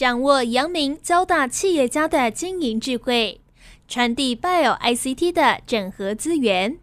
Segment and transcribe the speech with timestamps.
[0.00, 3.38] 掌握阳明交大企业家的经营智慧，
[3.86, 6.78] 传递 Bio ICT 的整合资源，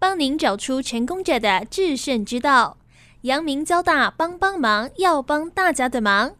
[0.00, 2.78] 帮您找出成功者的制胜之道。
[3.20, 6.34] 阳明交大帮帮忙，要帮大家的忙。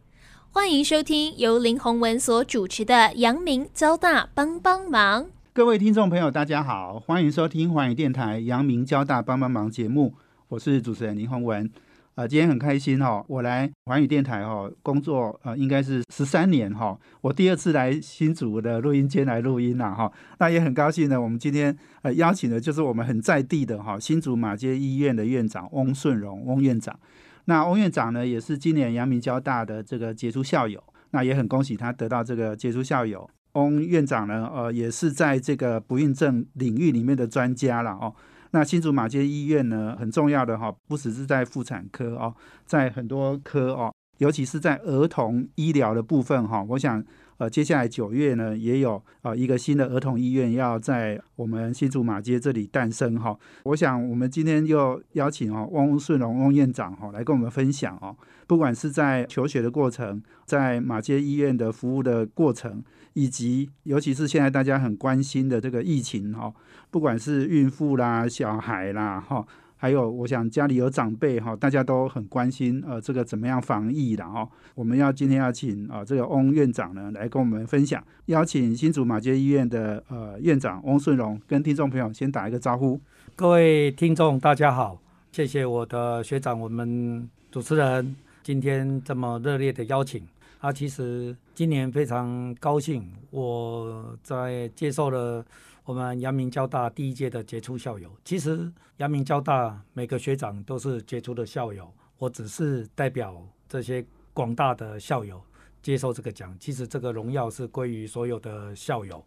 [0.51, 5.23] 欢迎收听由林宏文所主持的《阳明交大帮帮忙》。
[5.53, 10.15] 各位听众朋友，大家好，欢迎收听环宇电台《阳明交大帮帮忙》节目，
[10.49, 11.71] 我是主持人林宏文。
[12.17, 21.21] 啊，今天很开心哈，我来环宇电台哈工作，呃，应该是十三年哈，我第二次来新竹的录音间来录音了哈，那也很高兴呢。
[21.21, 26.99] 我们今天呃邀请的就是我们很在地的哈新竹马街医院的院长翁顺荣翁院长。
[27.45, 33.29] 那翁院长呢，也是今年阳明交大的这个杰出校友，那也很恭喜他得到这个杰出校友。
[33.53, 38.15] 翁院长呢，呃，也是在这个不孕症领域里面的专家了哦。
[38.57, 47.05] 那新竹马街医院呢，很重要的哈，不只是在妇产科哦，在很多科哦，尤其是在儿童医疗的部分哈，我想
[47.37, 53.39] 呃，接下来九月呢，也有呃一个新的儿童医院要在我们新竹马街这里诞生哈。
[53.65, 58.17] 我想我们今天又邀请哦汪顺荣汪院长哈来跟我们分享哦，
[58.47, 62.83] 不管是在求学的过程，在马街医院的服务的过程。
[63.19, 66.53] 以及，尤其是现在大家很关心的这个疫情哈，
[66.91, 69.43] 不管是孕妇啦、小孩啦哈，
[69.79, 74.47] 还有我想家里有长辈哈，大家都很关心呃这个怎么样防疫的哈。
[74.75, 83.01] 我们要今天要请啊这个翁院长呢来跟我们分享，邀请新竹马街医院的呃院长翁顺荣跟听众朋友先打一个招呼。
[83.35, 85.01] 各位听众大家好，
[85.33, 88.15] 谢谢我的学长我们主持人
[88.47, 90.25] 今天这么热烈的邀请。
[90.61, 95.45] 啊，其实今年非常高兴，我在接受了
[95.85, 98.09] 我们阳明交大第一届的杰出校友。
[98.25, 103.37] 其实阳明交大每个学长都是杰出的校友，我只是代表
[103.69, 105.43] 这些广大的校友
[105.83, 106.57] 接受这个奖。
[106.61, 109.21] 其实这个荣耀是归于所有的校友。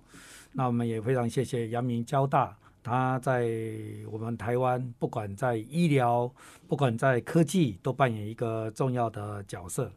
[0.53, 2.57] 那我们也非常谢谢阳明交大，
[2.89, 3.47] 他在
[4.09, 6.29] 我们台湾不管在医疗，
[6.67, 9.91] 不管在科技，都扮演一个重要的角色。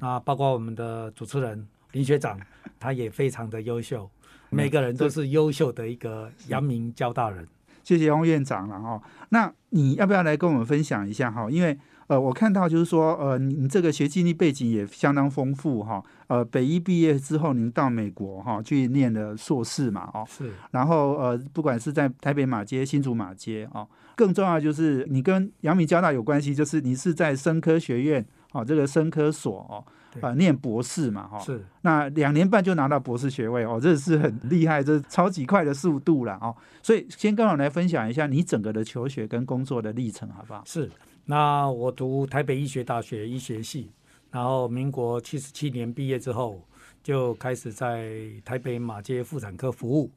[0.00, 2.36] 那包括我们的主持人林学长，
[2.80, 4.10] 他也非常的优秀，
[4.50, 7.46] 每个人都是优秀的一个阳明交大人。
[7.84, 9.00] 谢谢汪院长了哈。
[9.28, 11.48] 那你要不要来跟我们分享一下哈？
[11.48, 16.02] 因为呃，我看到就是说呃，你这个学经历背景也相当丰富哈。
[16.26, 20.10] 呃，北医毕业之后，您到美国哈去念的硕士嘛？
[20.14, 20.50] 哦，是。
[20.70, 28.24] 然后呃，不管是在台北马街、新竹马街哦，更重要就是你跟阳明交大有关系，就是你是在生科学院。
[28.52, 29.82] 哦，这个生科所哦，
[30.20, 36.54] 啊，念博士嘛，哈，是，那两年半就拿到博士学位哦，这是很厉害，这超级快的速度了哦。
[36.80, 40.62] 所以先跟我来分享一下你整个的求学跟工作的历程，好不好？
[40.64, 40.88] 是，
[41.24, 43.90] 那我读台北医学大学医学系，
[44.30, 46.62] 然后民国七十七年毕业之后，
[47.02, 50.10] 就开始在台北马街妇产科服务，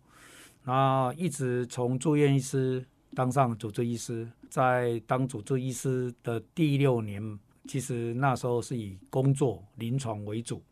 [0.63, 2.85] 那一直从住院医师
[3.15, 7.39] 当上主治医师，在当主治医师的第六年。
[7.69, 10.63] 其实那时候是以工作临床为主，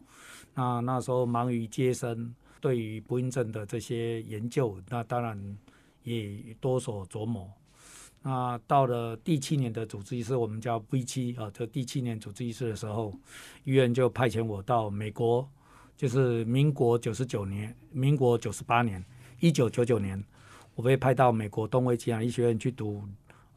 [0.53, 5.57] 那那时候忙于接生，对于不孕症的这些研究，那当然
[6.03, 7.51] 也多所琢磨。
[8.27, 13.13] 那到了第七年的主治医师，我们叫 V 七啊，这第七年主治医师的时候，
[13.65, 15.47] 医院就派遣我到美国，
[15.95, 19.05] 就是民国九十九年，民国九十八年，
[19.39, 20.23] 一九九九年，
[20.73, 23.03] 我被派到美国东威吉亚医学院去读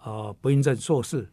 [0.05, 1.27] 呃不孕症硕士。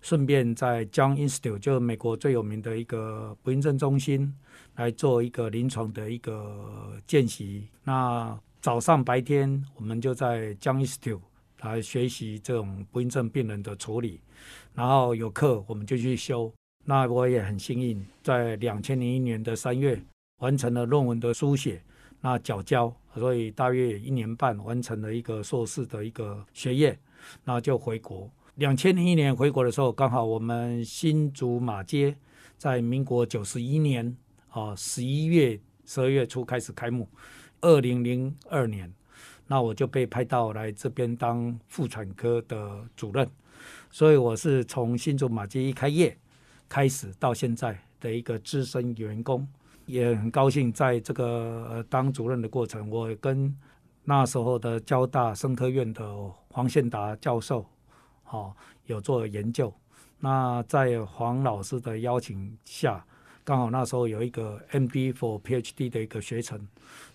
[0.00, 4.34] 顺便在 John Institute，就是美国最有名的一个不孕症中心，
[4.74, 7.68] 来做一个临床的一个见习。
[7.84, 11.20] 那早上白天我们就在 John Institute
[11.64, 14.20] 来学习这种不孕症病人的处理，
[14.74, 16.52] 然后有课我们就去修。
[16.84, 19.98] 那我也很幸运，在两千零一年的三月
[20.40, 21.82] 完成了论文的书写，
[22.20, 26.98] 那缴交，所以大约一年半完成了一个硕士的一个学业，
[27.44, 28.30] 那就回国。
[28.56, 32.14] 两千零一年回国的时候，刚好我们新竹马街
[32.58, 34.14] 在民国九十一年
[34.50, 37.08] 啊十一月十二月初开始开幕。
[37.62, 38.92] 二零零二年，
[39.46, 43.28] 那我就被派到来这边当妇产科的主任，
[43.90, 46.16] 所以我是从新竹马街一开业
[46.68, 49.46] 开始到现在的一个资深员工，
[49.86, 53.54] 也很高兴在这个当主任的过程，我跟
[54.04, 56.14] 那时候的交大生科院的
[56.48, 57.66] 黄宪达教授。
[58.30, 58.52] 哦，
[58.86, 59.72] 有做研究。
[60.18, 63.04] 那在黄老师的邀请下，
[63.44, 64.86] 刚好那时候有一个 M.
[64.88, 65.12] B.
[65.12, 66.66] for PhD 的一个学程，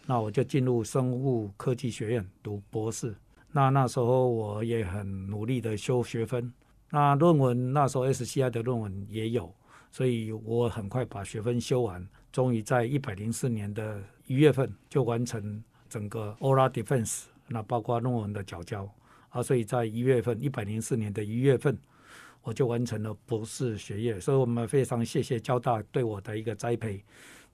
[0.10, 3.16] 那我就进入生物科技学院读博士。
[3.52, 6.52] 那那时候我也很努力的修学分。
[6.90, 9.54] 那论文那时候 SCI 的论文也有，
[9.92, 18.92] 所以我很快把学分修完，终于在一百零四年的一月份就完成整个 Oral Defense，那包括论文的缴交
[19.30, 21.78] 啊，所以在一月份一百零四年的一月份，
[22.42, 24.20] 我就完成了博士学业。
[24.20, 27.00] 所以我们非常谢谢交大对我的一个栽培，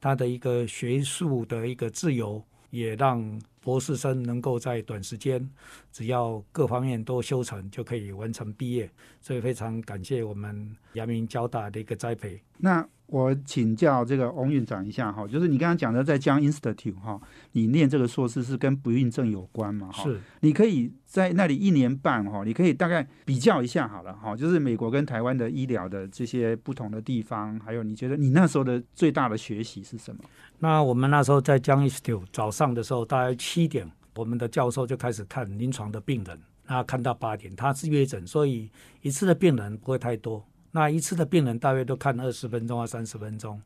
[0.05, 3.41] 他的一个学术的一个自由，也让。
[3.65, 5.49] 博士生能够在短时间，
[5.91, 8.87] 只要各方面都修成，就可以完成毕业，
[9.19, 12.39] 所以非常感谢我们阳明交大的一个栽培。
[12.57, 17.21] 那我请教这个翁院长一下哈，就是你刚刚讲的在江 Institute 哈，
[17.51, 19.91] 你念这个硕士是跟不孕症有关嘛？
[19.91, 20.19] 哈，是。
[20.41, 30.23] 你可以在那里一年半哈，你可以大概比较一下好了哈，就是美国跟台湾的医疗的这些不同的地方，还有你觉得你那时候的最大的学习是什么？
[30.59, 38.69] 那我们那时候在江 Institute 早上的时候，大概七点，我们的教授就开始看临床的病人，那看到八点，他是约诊，所以
[39.01, 40.43] 一次的病人不会太多。
[40.75, 43.61] 那一次的病人大约都看二十分钟啊三十分钟，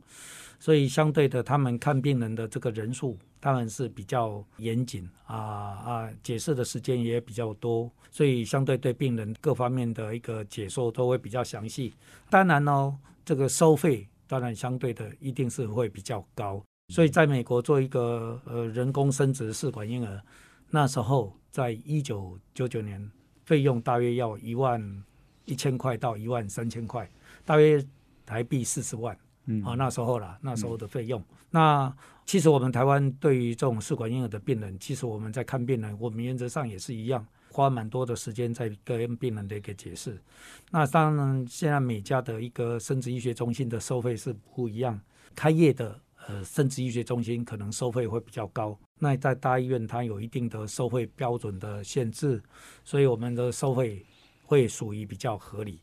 [0.59, 11.95] 所以相对的，他们看病人的这个人数当然是比较严谨啊啊，解释的时间也比较多，所以相对对病人各方面的一个解说都会比较详细。
[12.29, 12.95] 当然呢，
[13.25, 20.21] 这个收费当然相对的一定是会比较高，所以在美国做一个呃人工生殖试管婴儿，
[20.69, 23.09] 那时候在一九九九年，
[23.45, 25.03] 费用大约要一万。
[25.49, 27.09] 一千块到一万三千块，
[27.43, 27.83] 大约
[28.25, 29.17] 台币四十万。
[29.45, 31.23] 嗯，啊，那时候啦，那时候的费用。
[31.49, 31.91] 那
[32.23, 40.21] 其实我们台湾对于这种试管婴儿的病人，其实我们在看病人，我们原则上也是一样，花蛮多的时间在跟病人的一个解释。
[40.69, 44.99] 那当然，现在每家的一个生殖医学中心的收费是不一样，
[45.33, 48.77] 开业的呃生殖医学中心可能收费会比较高。
[48.99, 52.39] 那在大医院，它有一定的收费标准的限制，
[52.83, 54.05] 所以我们的收费。
[54.49, 55.79] 会属于比较合理，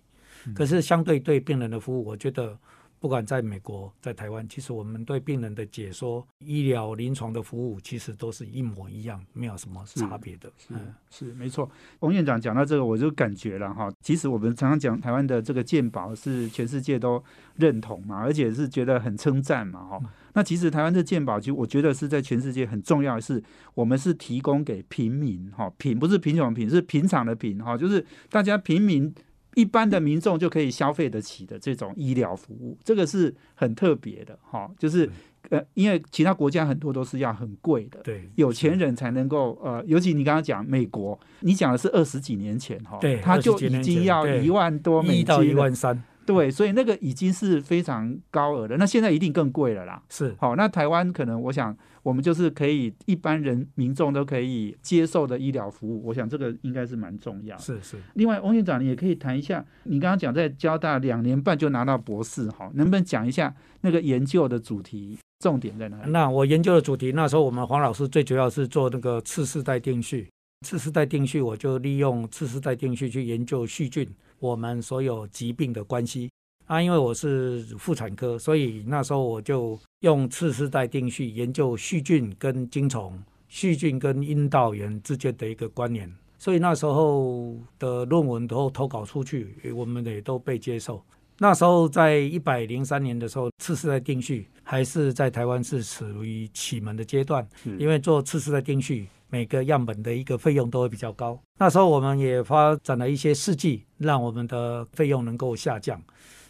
[0.53, 2.59] 可是相对对病人的服务，我觉得
[2.99, 10.51] 不管在美国、在台湾，其实我们对病人的解说、医疗临床的服务，其实都是一模一样，没有什么差别的。
[10.71, 11.71] 嗯，是没错。
[12.01, 13.93] 翁院长讲到这个，我就感觉了哈。
[14.01, 17.23] 其实我们常常讲台湾的这个健保是全世界都
[17.57, 20.01] 认同嘛，而且是觉得很称赞嘛，哈。
[20.33, 23.43] 那其实台湾的健保，其实我觉得是在全世界很重要的是，
[23.75, 29.15] 我们是提供给平民，哈，贫不是贫穷贫，是平常的贫，哈，就是大家平民
[29.57, 35.11] 一般的民众就可以消费得起的这种医疗服务，这个是很特别的，哈，就是
[35.49, 46.03] 呃，因为其他国家很多都是要很贵的，对，有钱人才能够，呃，尤其你刚刚讲美国，你讲的是二十几年前，哈，对，他就已经要一万多美金，到一万三。
[46.27, 50.03] 对，所以那个已经是非常高额的，那现在一定更贵了啦。
[50.11, 57.57] 是，好，那台湾可能，我想我们就是可以一般人民众都可以接受的医疗服务，我想这个应该是蛮重要。
[57.59, 57.97] 是是。
[58.15, 66.11] 另外，翁院长，你也可以谈一下，你刚刚讲在交大两年半就拿到博士，哈，能不能讲一下那个研究的主题重点在哪里？
[66.11, 70.29] 那我研究的主题，那时候我们黄老师最主要是做那个次世代定序，
[70.67, 74.09] 次世代定序，我就利用次世代定序去研究细菌。
[74.39, 76.31] 我们所有疾病的关系
[76.67, 91.03] 啊，因为我是妇产科，所以那时候我就用次世代定序研究细菌跟精虫、细菌跟阴道炎之间的一个关联，所以那时候的论文都投稿出去，我们也都被接受。
[91.39, 97.47] 那时候在一百零三年的时候，次世代定序还是在台湾是处于启蒙的阶段，
[97.79, 99.07] 因为做次世代定序。
[99.29, 101.41] 每个样本的一个费用都会比较高。
[101.59, 106.03] 那时候我们也发展了一些试剂，让我们的费用能够下降。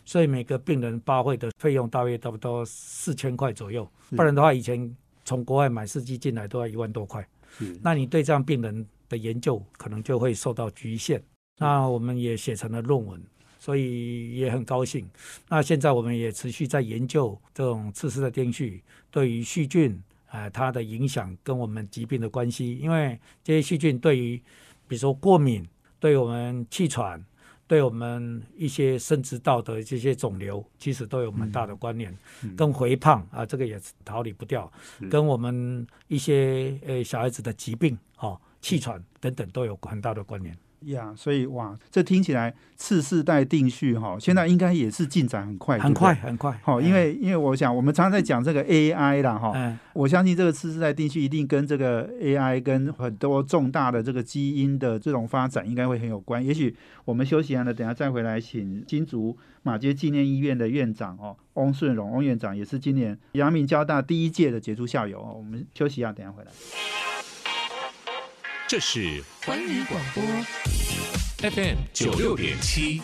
[0.05, 3.89] 所以每个病人八会的费用大约差不多四千块左右。
[4.11, 7.27] 不然的话，以前从国外买试剂进来都要一万多块。
[7.83, 11.23] 那你对这样病人的研究可能就会受到局限。
[11.59, 13.21] 那我们也写成了论文，
[13.59, 15.09] 所以也很高兴。
[15.49, 20.01] 那现在我们也持续在研究这种次世的电序对于细菌。
[20.37, 24.37] 呃，它的影响跟我们疾病的关系，因为这些细菌对于，
[24.87, 25.67] 比如说过敏，
[25.99, 27.25] 对我们气喘，
[27.67, 32.15] 对我们一些生殖道的这些肿瘤，其实都有蛮大的关联。
[32.55, 34.71] 跟肥胖啊，这个也是逃离不掉，
[35.09, 40.55] 跟我们一些呃小孩子的疾病，哦，气喘等等都有很大的关联。
[40.85, 46.61] 呀，所以哇，这听起来次世代定序哈，现在应该也是进展很快，很快很快。
[46.63, 56.45] 好，因为因为我想，我们常常在讲这个 AI 啦哈，我相信这个次世代定序一定跟这个 AI 跟很多重大的这个基因的这种发展应该会很有关。
[56.45, 65.35] 也许我们休息完了，等下再回来，请金竹马街纪念医院的院长哦，翁顺荣翁院长，也是今年阳明交大第一届的杰出校友哦。
[65.37, 66.51] 我们休息一下，等下回来。
[68.69, 70.25] 这是环宇广播
[71.49, 73.01] FM 九六点七。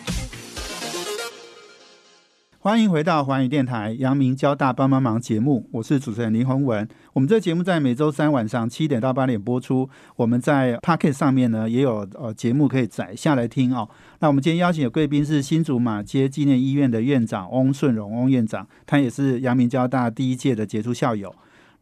[2.59, 6.85] 欢迎回到环宇电台阳明交大帮帮忙节目，我是主持人林宏文。
[7.13, 9.89] 我们这个节目在每周三晚上七点到八点播出。
[10.17, 13.89] 我们在 Pocket 上面呢也有呃节目可以载下来听哦。
[14.19, 21.33] 那我们今天邀请的贵宾是新竹马街纪念医院的院长翁顺荣翁院长，他也是阳明交大第一届的杰出校友。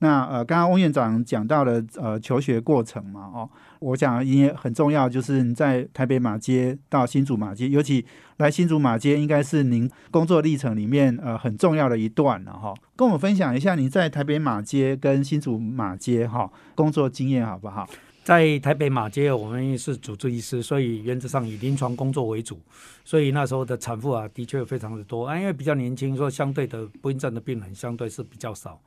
[0.03, 8.03] 那呃，刚刚翁院长讲到了呃求学过程嘛，哦，我想也很重要，就是你在台北马街到新竹马街，尤其
[8.37, 12.73] 来新竹马街，应该是您工作历程里面呃很重要的一段了哈。
[12.95, 17.87] 跟我们分享一下你在台北马街跟新竹马街哈工作经验好不好？
[18.23, 22.59] 在台北马街，我们也是主治医师，所以原则上以临床工作为主，
[23.05, 28.79] 所以那时候的产妇啊，的确非常的多啊，因为比较年轻，说相对的不孕症的病人相对是比较少。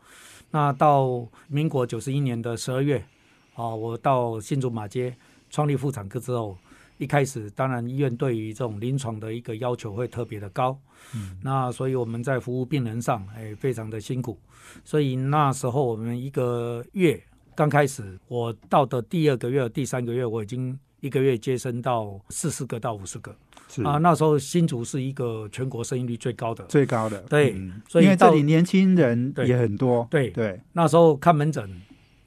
[0.54, 3.04] 那到民国九十一年的十二月，
[3.54, 5.12] 啊，我到新竹马街
[5.50, 6.56] 创立妇产科之后，
[6.96, 10.78] 一开始当然医院对于这种临床的一个要求会特别的高，
[11.12, 14.38] 嗯，那所以我们在服务病人上，哎，非常的辛苦，
[14.84, 17.20] 所以那时候我们一个月
[17.56, 23.37] 刚开始，我到的第二个月、第三个月，我已经一个月接生到四十个到五十个。
[23.83, 30.31] 啊，那时候新竹是一个全国生育率最高的，最高的，对，所以因为这里年轻人也很多，对。
[30.31, 30.61] 对。
[30.73, 31.69] 那时候看门诊，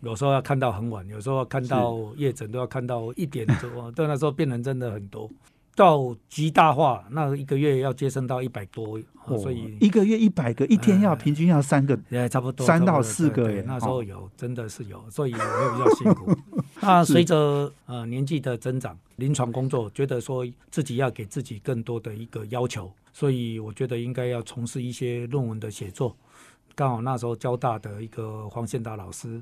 [0.01, 5.29] 有时候要看到很晚，有时候要看到夜诊都要看到一点多， 对，那时候病人真的很多。
[5.75, 8.99] 到极大化，那一个月要接生到一百多，
[9.37, 13.63] 所以一个月一百个，一天要平均要三个，也差不多三到四个耶。
[13.67, 15.43] 那时候有，真的是有，所以也比
[15.77, 16.35] 较辛苦。
[16.81, 26.15] 那随着呃年纪的增长，临床工作觉得说自己要给自己更多的一个要求，所以我觉得应该要从事一些论文的写作。
[26.75, 29.41] 刚好那时候交大的一个黄宪达老师。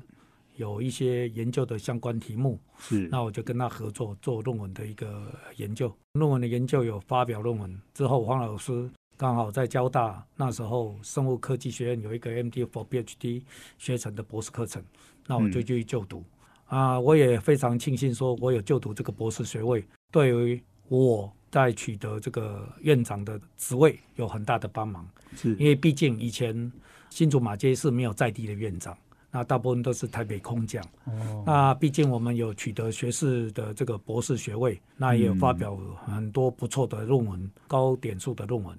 [0.56, 5.94] 有一些研究的相关题目，是那我就跟他合作做论文的一个研究。
[6.14, 8.88] 论文的研究有发表论文之后，黄老师
[9.18, 13.42] 刚好在交大那时候生物科技学院有一个 MD for PhD
[13.76, 14.82] 学程的博士课程，
[15.26, 16.24] 那我就去就读。
[16.66, 25.08] 啊，我也非常庆幸说我有就读这个博士学位，对于我在取得这个院长的职位有很大的帮忙。
[25.34, 26.70] 是因为毕竟以前
[27.10, 28.96] 新竹马街是没有在地的院长。
[29.28, 30.82] 那大部分都是台北空降。
[31.04, 38.78] 哦，那毕竟我们有取得学士的这个博士学位，那也有发表很多不错的论文，高点数的论文，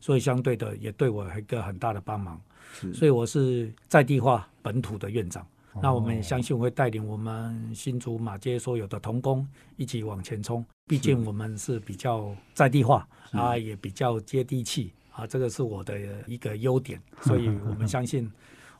[0.00, 2.40] 所以相对的也对我一个很大的帮忙。
[2.72, 5.46] 是，所以我是在地化本土的院长。
[5.82, 9.46] 那我们也相信会带领我们新竹马街所有的童工
[9.76, 10.64] 一起往前冲。
[10.86, 17.00] 毕竟我们是比较在地化啊，也比较接地气啊，这个是我的一个优点。
[17.22, 18.30] 所以我们相信。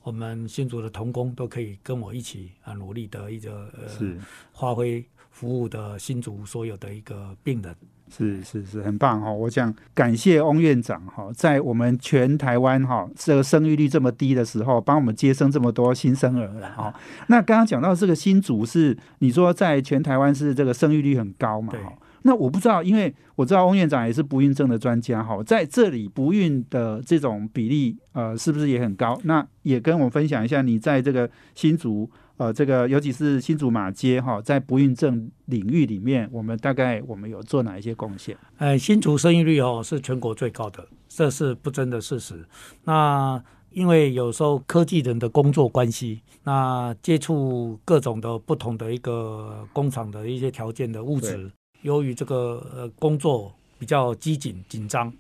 [0.04, 4.16] 我们新竹的童工都可以跟我一起啊努力的一个呃
[4.54, 7.76] 发挥服务的新竹所有的一个病人
[8.10, 9.30] 是是是很棒哈！
[9.30, 16.92] 我想感谢翁院长哈，在我们全台湾哈这个生育率这么低的时候，帮我们接生这么多新生儿了哈。
[17.28, 21.72] 那刚刚讲到这个新竹是你说在全台湾是这个生育率很高嘛？
[21.72, 21.92] 哈。
[22.22, 29.18] 那我不知道，因为我知道翁院长也是不孕症的专家哈，在这里不孕的这种比例，呃，是不是也很高？
[29.22, 38.37] 那也跟我分享一下，你在这个新竹，呃，这个尤其是新竹马街哈，在不孕症领域里面，我们大概我们有做哪一些贡献？
[38.59, 42.47] 呃，新竹生育率哦是全国最高的，这是不争的事实。
[42.85, 51.50] 那因为有时候科技人的工作关系，那接触各种的不同的一个工厂的一些条件的物质。
[51.83, 55.12] 由于这个呃工作比较机警紧张，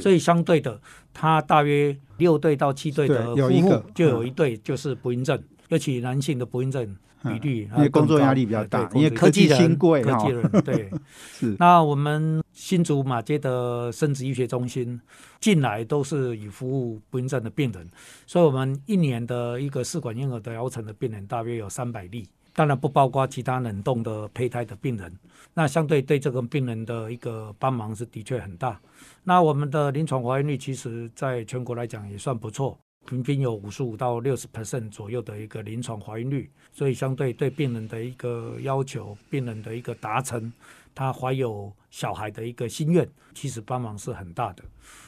[0.00, 0.80] 所以相对的，
[1.14, 10.90] 他大约六对到七对的夫妇就有一对就是不孕症，尤其男性的不孕症比率，因为工作压力比较大，因为科技新贵科技人对
[11.32, 11.56] 是。
[11.58, 15.00] 那我们新竹马街的生殖医学中心
[15.40, 17.88] 进来都是以服务不孕症的病人，
[18.26, 22.28] 所以我们一年的一个试管婴儿的疗程的病人大约有三百例。
[22.54, 25.10] 当然不包括其他冷冻的胚胎的病人，
[25.54, 28.78] 那相对对这个病人的一个帮忙是的确很大。
[29.24, 40.52] 那我们的临床怀孕率其实在全国来讲也算不错，平均有五十五到六十 percent 左右的一个临床怀孕率，所以相对对病人的一个要求，病人的一个达成
[40.94, 44.62] 他怀有小孩的一个心愿，其实帮忙是很大的。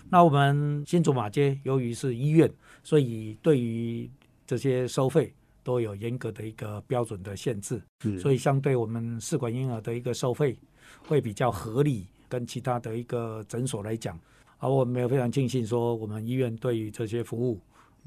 [0.08, 2.50] 那我们新竹马街由于是医院，
[2.82, 4.10] 所以对于
[4.46, 5.32] 这些收费。
[5.64, 7.80] 都有严格的一个标准的限制，
[8.20, 10.54] 所以相对我们试管婴儿的一个收费
[11.08, 14.20] 会比较合理，跟其他的一个诊所来讲，
[14.58, 17.58] 而我们也非常庆幸说，我们医院对于这些服务，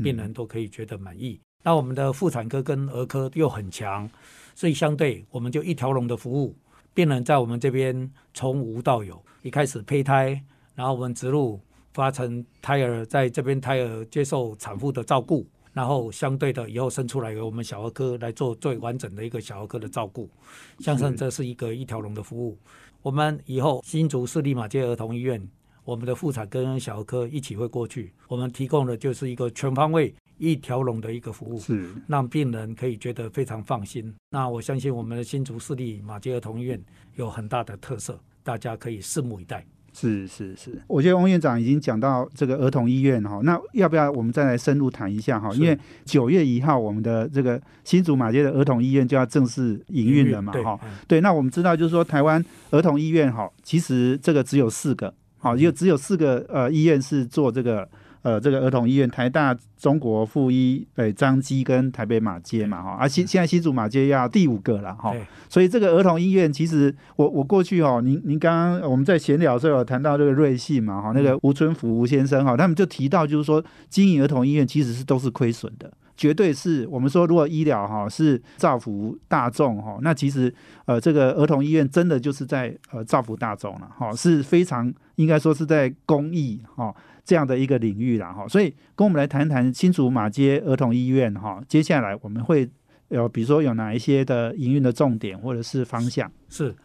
[0.04, 1.40] 病人都可以觉得满意。
[1.64, 4.10] 那我们的妇产科跟儿科又很强，
[4.56, 6.56] 所以相对我们就一条龙的服务，
[6.94, 10.42] 病人在我们这边从无到有，一开始胚胎，
[10.76, 11.60] 然后我们植入。
[11.94, 20.30] 发成胎儿在这边胎儿接受产妇的照顾，然后相对的以后生出来由我们小儿科来做最完整的一个小儿科的照顾，
[20.78, 22.56] 相信这是一个一条龙的服务。
[23.02, 25.42] 我们以后新竹市立马街儿童医院，
[25.88, 34.14] 我们的妇产跟小儿科一起会过去，我们提供的就是一个全方位一条龙的一个服务，是让病人可以觉得非常放心。
[34.32, 36.78] 那我相信我们的新竹市立马街儿童医院
[37.16, 39.66] 有很大的特色，大家可以拭目以待。
[39.94, 45.54] 是是是，我觉得翁院长已经讲到这个儿童医院哈，那要不要我们再来深入谈一下哈？
[45.54, 50.78] 因为九月一号我们的这个新竹马街的儿童医院就要正式营运了嘛哈。
[50.84, 57.88] 嗯对，那我们知道就是说台湾儿童医院哈，其实这个只有四个，好，就只有四个呃医院是做这个
[58.22, 65.12] 呃这个儿童医院，台大、中国附医、呃彰基跟台北马街嘛哈，啊新现在新竹马街要第五个了哈。
[65.12, 75.92] 对所以这个儿童医院，其实我我过去哦，您您刚刚我们在闲聊的时候有谈到这个瑞信嘛哈，那个吴春福吴先生哈，他们就提到就是说，经营儿童医院其实是都是亏损的。
[76.18, 80.54] 绝对是我们说，如果医疗哈是造福大众哈，那其实
[80.86, 86.94] 呃这个儿童医院真的就是在呃造福大众了哈，是非常应该说是在公益哈
[87.24, 92.68] 这样的一个领域了哈，所以跟我们来谈谈新竹马街儿童医院哈，接下来我们会
[93.10, 96.30] 有比如说有哪一些的营运的重点或者是方向？
[96.50, 96.76] 是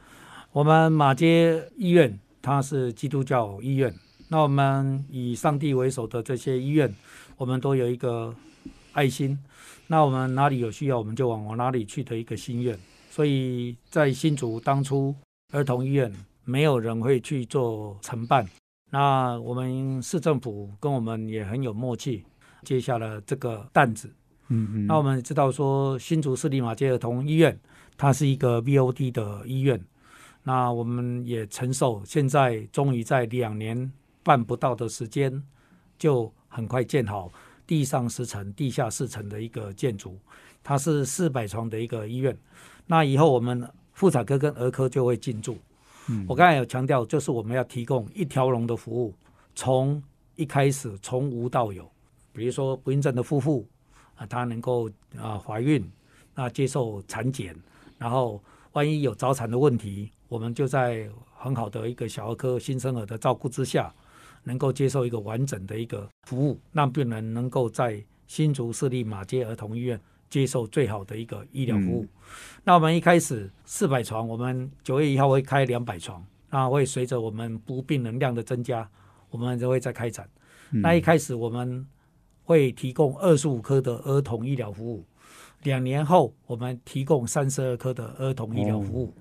[0.53, 3.93] 我们马街医院，它是基督教医院。
[4.29, 6.95] 那我们以上帝为首的这些医院，
[7.37, 8.35] 我们都有一个
[8.93, 9.39] 爱心。
[9.87, 12.79] 那我们哪里有需要，我们就往往哪里去的一个心愿。
[13.11, 15.15] 所以在新竹当初
[15.53, 16.11] 儿童医院，
[16.45, 18.49] 没有人会去做承办。
[18.91, 22.25] 那我们市政府跟我们也很有默契，
[22.63, 24.11] 接下了这个担子。
[24.49, 27.59] 嗯嗯，那我们知道说，新竹市立马街儿童医院，
[27.97, 29.83] 它是一个 VOD 的医院。
[30.43, 33.91] 那我们也承受，现在终于在两年
[34.23, 35.43] 半不到的时间，
[35.99, 37.31] 就很快建好
[37.67, 40.19] 地上十层、地下四层的一个建筑。
[40.63, 42.37] 它是四百床的一个医院。
[42.87, 45.57] 那以后我们妇产科跟儿科就会进驻。
[46.09, 49.15] 嗯我刚才有强调，就是我们要提供一条龙的服务，
[49.55, 50.03] 从
[50.35, 51.89] 一开始从无到有。
[52.33, 53.67] 比如说不孕症的夫妇
[54.17, 55.89] 啊，她能够啊怀孕，
[56.35, 57.55] 那接受产检，
[57.99, 63.95] 然后万一有早产的问题，我们就在很好的一个小儿科新生儿的照顾之下，
[64.45, 72.07] 能够接受一个完整的一个服务，让病人能够在新竹市立马街儿童医院接受最好的一个医疗服务。
[72.65, 78.89] 那我们一开始四百床，我们九月一号会开两百床，那会随着我们不病能量的增加，
[79.31, 80.29] 我们就会再开展。
[80.71, 81.87] 嗯那一开始我们
[82.45, 85.05] 会提供二十五科的儿童医疗服务，
[85.65, 89.15] 两年后我们提供三十二科的儿童医疗服务。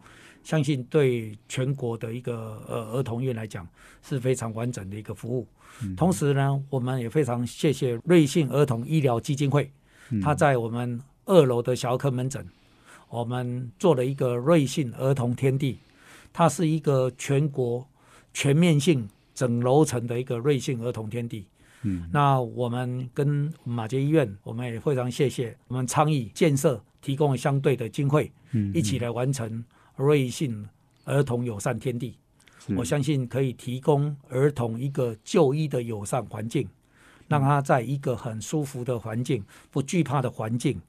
[0.44, 3.68] 相信对全国的一个呃儿童医院来讲
[4.02, 5.48] 是非常完整的一个服务。
[5.96, 9.72] 同时呢，我们也非常谢谢瑞信儿童医疗基金会，
[10.22, 12.46] 他在我们二楼的小儿科门诊，
[13.10, 15.78] 我们做了一个瑞信儿童天地，
[16.34, 17.88] 它是一个全国
[18.34, 21.46] 全面性整楼层的一个瑞信儿童天地。
[21.84, 29.64] 嗯，那我们跟马杰医院，我们也非常谢谢我们倡议建设提供相对的经费，嗯一起来完成
[29.96, 30.68] 瑞信
[31.06, 32.18] 儿童友善天地。
[32.76, 36.70] 我相信可以提供儿童一个就医的友善环境，
[37.28, 40.80] 让他在一个很舒服的环境、不惧怕的环境，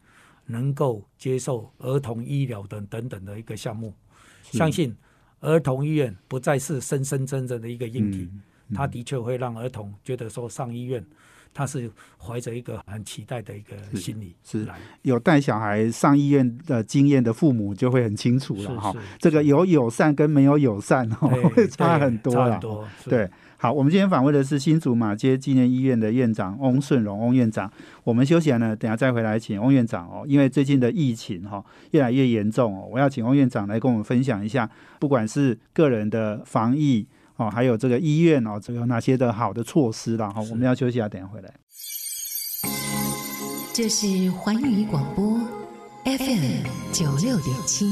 [0.45, 3.95] 能够接受儿童医疗等等等的一个项目。
[4.43, 4.95] 相信
[5.41, 8.43] 儿童医院不再是深深真正的一个硬体，嗯
[8.75, 11.05] 它的确会让儿童觉得说上医院，
[11.55, 14.77] 他是怀着一个很期待的一个心理是来。
[15.03, 18.95] 有带小孩上医院的经验的父母就会很清楚了哈。
[19.19, 22.47] 这个有友善跟没有友善哈， 对会差很多了。
[22.47, 22.88] 差很多。
[23.05, 27.71] 对，好，我们今天访问的是新竹马街纪念医院的院长翁顺荣翁院长。
[28.05, 37.07] 我们休息完呢，等下再回来请翁院长哦，因为最近的疫情哈、越来越严重哦，我要请翁院长来跟我们分享一下，不管是个人的防疫
[37.43, 41.53] 哦，还有这个医院哦，这个有哪些的好的措施啦哈、是我们要休息一下，等下回来。
[43.73, 45.41] 这是环宇广播
[46.05, 47.87] FM 九六点七。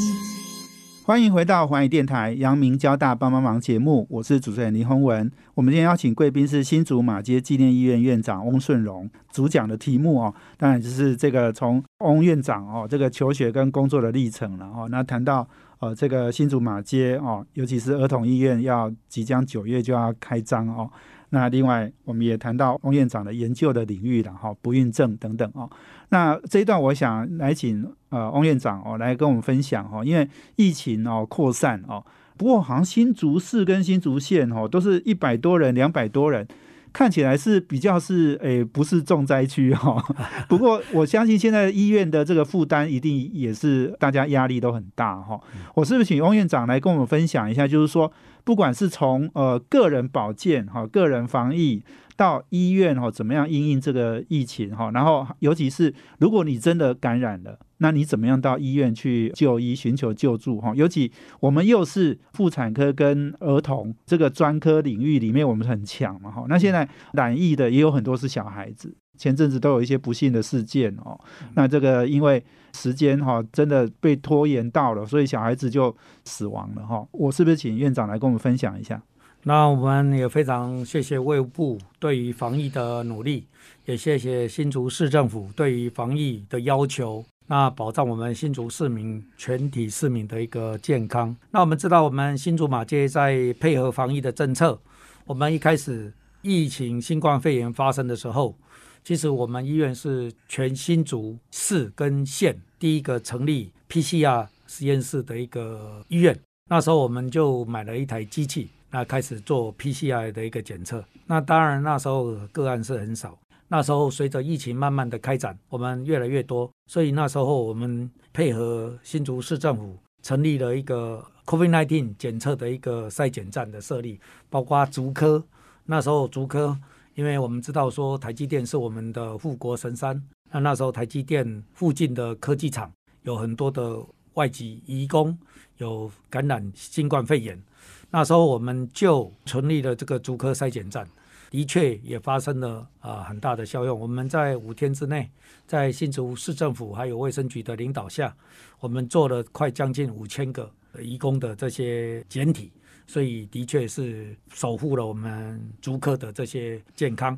[1.03, 5.29] 欢迎回到环宇电台阳明交大帮帮忙节目，我是主持人林宏文。
[5.55, 14.87] 我们今天邀请贵宾是新竹马街纪念医院院长翁顺荣，主讲的题目哦，当然就是这个从翁院长哦这个求学跟工作的历程了哦。
[14.89, 15.49] 那谈到
[15.81, 20.91] 呃这个新竹马街哦，尤其是儿童医院要即将九月就要开张哦。
[21.31, 25.71] 那另外我们也谈到翁院长的研究的领域了哈，不孕症等等哦。
[26.09, 32.05] 那这一段我想来请呃翁院长哦来跟我们分享哦，因为疫情哦扩散哦，
[32.37, 36.47] 不过好像新竹市跟新竹县哦都是一百多人、两百多人，
[36.93, 40.03] 看起来是比较是诶，不是重灾区哈。
[40.49, 45.41] 不过我相信现在医院的这个负担一定也是大家压力都很大哈。
[45.75, 48.13] 我是不是请翁院长来跟我们分享一下，就是说，
[48.45, 51.83] 不管是从呃个人保健哈、个人防疫
[52.17, 57.59] 到医院哈，怎么样应应这个疫情哈，然后尤其是如果你真的感染了。
[57.83, 60.61] 那你怎么样到医院去就医、寻求救助？
[60.61, 66.45] 哈，尤其我们又是妇产科跟儿童这个专科领域里面，我们很强嘛，哈。
[66.47, 71.21] 那现在染疫的也有很多是小孩子，前阵子都有一些不幸的事件哦。
[71.55, 77.07] 那这个因为时间哈真的被拖延到了，所以小孩子就死亡了哈。
[77.11, 79.03] 我是不是请院长来跟我们分享一下？
[79.43, 83.47] 那我们也非常谢谢卫部对于防疫的努力，
[83.85, 87.23] 也谢谢新竹市政府对于防疫的要求。
[87.47, 91.35] 那保障我们新竹市民全体市民的一个健康。
[91.51, 94.79] 那我们知道，我们新竹马街在配合防疫的政策。
[95.25, 98.55] 我们一开始疫情新冠肺炎发生的时候，
[99.03, 106.39] 其实我们医院是全新竹市跟县第一个成立 PCR 实验室的一个医院。
[106.69, 111.05] 那时候我们就买了一台机器，那开始做 PCR 的一个检测。
[111.27, 113.37] 那当然那时候个案是很少。
[113.69, 125.45] 那时候随着疫情慢慢的开展，我们越来越多，所以那时候我们配合新竹市政府成立了一个 COVID-19 检测的一个筛检站的设立，包括竹科。
[125.87, 126.77] 那时候竹科，
[127.21, 130.19] 因为我们知道说台积电是我们的护国神山，
[130.51, 132.91] 那那时候台积电附近的科技厂
[133.25, 134.03] 有很多的
[134.33, 135.39] 外籍移工
[135.77, 137.63] 有感染新冠肺炎，
[138.09, 141.07] 那时候我们就成立了这个竹科筛检站。
[141.51, 144.01] 的确也发生了啊很大的效用。
[144.01, 145.29] 我们在五天之内，
[145.67, 148.35] 在新竹市政府还有卫生局的领导下，
[148.79, 152.73] 我们做了快将近五千个移工的这些检体，
[153.11, 157.37] 所以的确是守护了我们竹科的这些健康。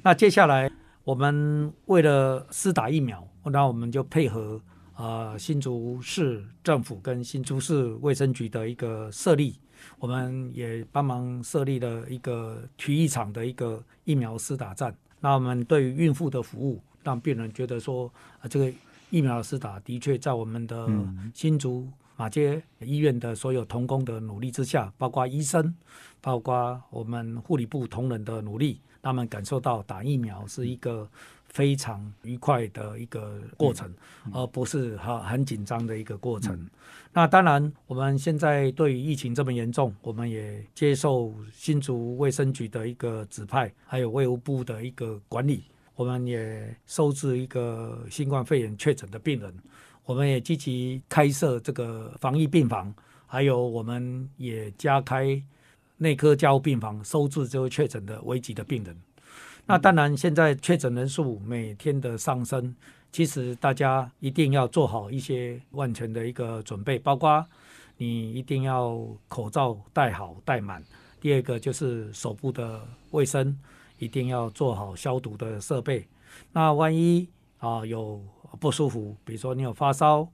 [0.00, 0.70] 那接下来
[1.02, 4.62] 我们为了施打疫苗，那我们就配合
[4.94, 9.58] 啊新竹市政府跟新竹市卫生局的一个设立。
[9.98, 14.96] 我们也帮忙设立了一个体育场的一个疫苗施打站。
[15.18, 18.08] 那我们对于孕妇的服务，让病人觉得说，
[18.40, 18.72] 啊，这个
[19.10, 20.88] 疫苗的施打的确在我们的
[21.34, 25.74] 新竹马街医院的所有同工的努力之下，包括医生，
[26.20, 31.08] 包括我们护理部同仁的努力，他们感受到打疫苗是一个。
[31.50, 33.90] 非常愉快的一个过程，
[34.34, 36.68] 而不是很很紧张的一个过程。
[37.10, 45.64] 那当然，我们现在对于疫情这么严重，我们也接受新竹卫生局的一个指派，还有卫务部的一个管理。
[45.96, 49.52] 我们也收治一个新冠肺炎确诊的病人，
[50.08, 52.94] 我们也积极开设这个防疫病房，
[53.26, 55.38] 还有我们也加开
[55.98, 58.96] 内科加护病房，收治这位确诊的危急的病人。
[59.66, 62.74] 那当然，现在确诊人数每天的上升，
[63.12, 67.44] 其实大家一定要做好一些万全的一个准备，包括
[67.98, 70.82] 你一定要口罩戴好戴满。
[71.20, 73.54] 第二个就是手部的卫生，
[73.98, 76.08] 一定要做好消毒的设备。
[76.50, 78.22] 那万一啊有
[78.58, 80.28] 不舒服，比如说你有发烧，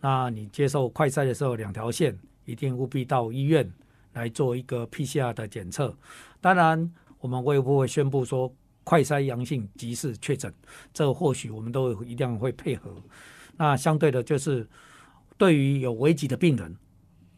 [0.00, 3.70] 那你接受快筛的时候，两条线一定务必到医院
[4.12, 5.96] 来做一个 PCR 的检测。
[6.40, 8.52] 当然，我们会不会宣布说？
[8.88, 10.54] 快筛阳性即是确诊，
[10.92, 13.02] 这或许我们都一定会配合。
[13.56, 14.64] 那相对的，就是
[15.36, 16.72] 对于有危急的病人，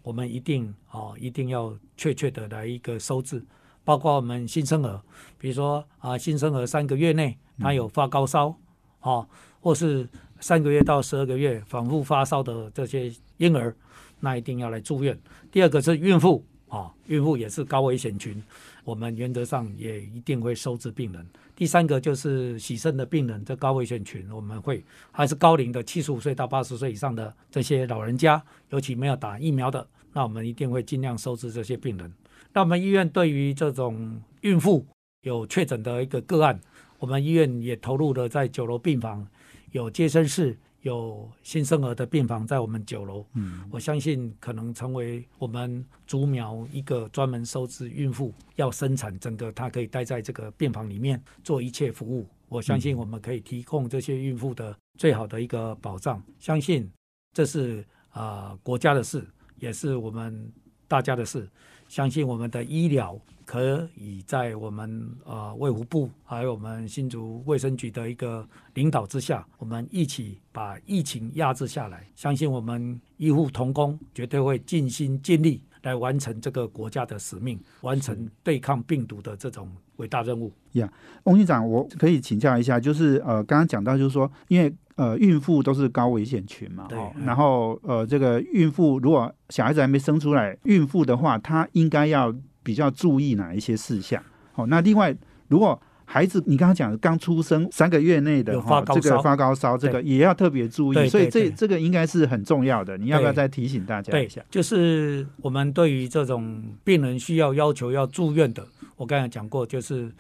[0.02, 3.42] 我们一定啊，一定要确切的来一个收治。
[3.82, 5.02] 包括我们新生儿，
[5.38, 8.54] 比如说啊，新生儿三个月内他有发高烧，
[9.00, 9.26] 啊，
[9.68, 10.08] 或是
[10.40, 13.76] 三个月到十二个月反复发烧的这些婴儿，
[14.18, 15.14] 那一定要来住院。
[15.52, 18.42] 第二个是孕妇，啊，孕妇也是高危险群。
[18.82, 21.26] 我们原则上也一定会收治病人。
[21.54, 32.10] 第三个就是洗肾的病人，这高危险群我们会还是高龄的七十五岁到八十岁以上的这些老人家，尤其没有打疫苗的，那我们一定会尽量收治这些病人。
[32.54, 34.86] 那我们医院对于这种孕妇
[35.24, 36.58] 有确诊的一个个案，
[36.98, 39.28] 我们医院也投入了在九楼病房
[39.72, 40.58] 有接生室。
[40.82, 52.28] 有新生儿的病房在我们九楼，嗯，我相信可能成为我们竹苗一个专门收治孕妇要生产，整个她可以待在这个病房里面做一切服务。
[52.48, 56.22] 我相信我们可以提供这些孕妇的最好的一个保障。
[56.38, 56.88] 相信
[57.34, 59.26] 这是啊国家的事，
[59.58, 60.50] 也是我们
[60.86, 61.46] 大家的事。
[61.88, 72.06] 相信我们的医疗可以在我们呃卫福部还有我们新竹卫生局的一个领导之下，我们一起把疫情压制下来。
[72.14, 80.52] 相信我们医护同工绝对会尽心尽力来完成这个国家的使命，完成对抗病毒的这种伟大任务。
[80.72, 80.86] 呀
[81.22, 86.86] 翁院长，我可以请教一下，就是呃，刚刚讲到就是说，因为呃，孕妇都是高危险群嘛，
[87.24, 92.34] 然后呃，这个孕妇如果小孩子还没生出来，孕妇的话，她应该要
[92.68, 94.22] 比较注意哪一些事项？
[94.52, 95.16] 好、那另外，
[95.48, 102.98] 如果孩子你刚刚讲的刚出生三个月内的发这个发高烧，这个也要特别注意，所以这这个应该是很重要的。
[102.98, 108.62] 你要不要再提醒大家对一下？，就是我们对于这种病人需要要求要住院的，
[108.96, 110.12] 我刚才讲过，就是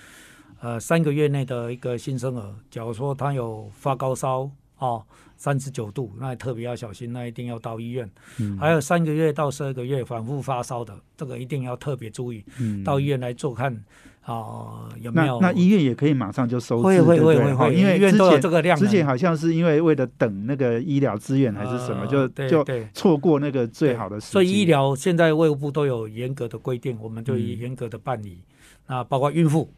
[0.60, 5.02] 呃三个月内的一个新生儿，假如说他有发高烧哦，
[5.36, 8.08] 三十九度，那特别要小心，那一定要到医院。
[8.38, 13.84] 嗯还有三个月到十二个月反复发烧的，这个一定要特别注意，嗯到医院来做看
[14.22, 18.78] 啊、有没有那那医院也可以马上就收治，会会会会会，对因为医院都有之前这个量。
[18.78, 24.32] 之前好像是因为为了等那个医疗资源还是什么，呃就就错过那个最好的时机。
[24.32, 28.38] 所以医疗现在卫务部都有严格的规定，我们就嗯严格的办理。
[28.86, 29.72] 那包括孕妇，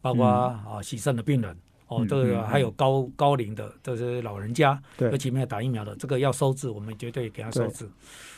[0.00, 1.56] 包括、啊洗肾的病人，
[1.88, 7.88] 哦，嗯这个嗯还有高高龄的这些老人家，对尤其没有打疫苗的，这个要收治，我们绝对给他收治。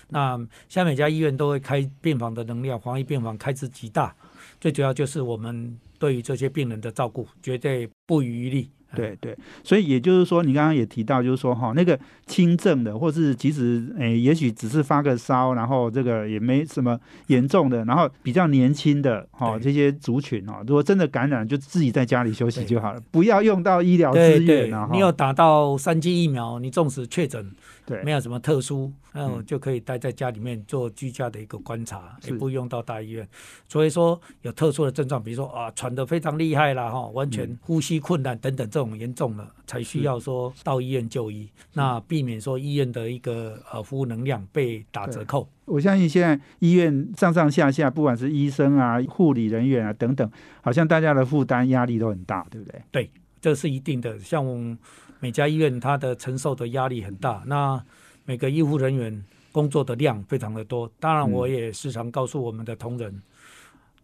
[0.09, 4.15] 那像每家医院都会开病房的能量，防疫病房开支极大，
[4.61, 8.71] 最主要就是我们对于这些病人的照顾绝对不遗余力。
[8.95, 16.99] 对对，所以也就是说，你刚刚也提到，就是说哈，那个轻症的，或是即使诶，也许只是发个烧，然后这个也没什么
[17.29, 19.69] 严重的，然后比较年轻的哈，对。
[19.69, 27.51] 这些族群哦，如果真的感染，就自己在家里休息就好了，不要用到医疗资源然后你有打到三剂疫苗，你纵使确诊，
[27.89, 33.27] 对没有什么特殊，那我嗯就可以待在家里面做居家的一个观察，是也不用到大医院。
[33.67, 45.49] 所以说有特殊的症状，比如说啊喘得非常厉害啦，哈，完全嗯呼吸困难等等这种严重的，才需要说到医院就医，那避免说医院的一个呃服务能量被打折扣。
[45.65, 50.31] 我相信现在医院上上下下，不管是医生啊、护理人员啊等等，
[50.63, 53.11] 好像大家的负担压力都很大，对不对？
[53.41, 54.19] 这是一定的。
[54.19, 54.77] 像我们
[55.21, 57.83] 每家医院，它的承受的压力很大，那
[58.25, 60.91] 每个医护人员工作的量非常的多。
[61.01, 63.21] 当然，嗯我也时常告诉我们的同仁，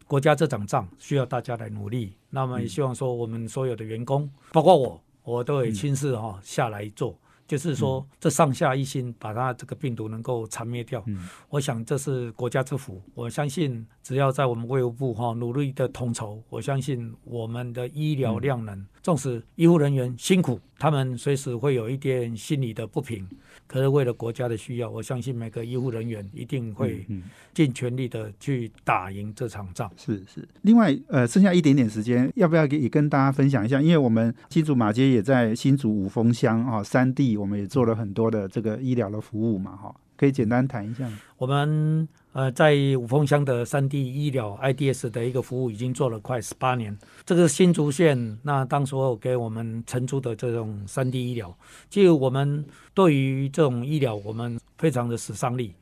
[0.06, 2.12] 国家这场仗需要大家来努力。
[2.30, 7.16] 那么也希望说，我们所有的员工，包括我，我都会亲自哈、下来做。
[7.46, 11.02] 就是说，这上下一心，把它这个病毒能够铲灭掉。
[11.06, 13.02] 嗯我想这是国家之福。
[13.14, 23.28] 我相信，只要在我们卫务部哈努力的统筹，我相信我们的医疗量能，纵使医护人员辛苦，他们随时会有一点心理的不平，
[23.66, 27.22] 可是为了国家的需要，我相信每个医护人员一定会嗯。
[27.52, 29.88] 尽全力的去打赢这场仗。
[29.96, 33.80] 是是，另外呃，剩下一点点时间，要不要也跟大家分享一下？
[33.80, 41.06] 因为我们新竹马街也在新竹五峰乡哈、三地，我们也做了很多的这个医疗的服务嘛哈、可以简单谈一下？
[41.36, 46.96] 我们呃在五峰乡的三 D 医疗 IDS 的一个服务已经做了快十八年。
[47.24, 51.56] 这个新竹县那当时候给我们承租的这种三 D 医疗，
[51.88, 55.74] 其实我们对于这种医疗我们非常的死伤力。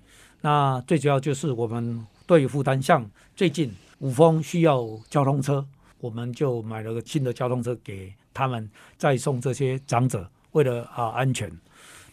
[0.42, 5.66] 那最主要就是我们对于负担，像最近五峰需要交通车，
[6.00, 11.50] 我们就买了个新的交通车给他们再送这些长者，为了啊安全。